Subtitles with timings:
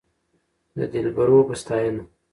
[0.77, 2.03] د دلبرو په ستاينه